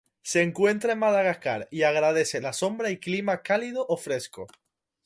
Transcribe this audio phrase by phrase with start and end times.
[0.23, 4.47] Se encuentra en Madagascar y agradece la sombra y clima cálido o fresco.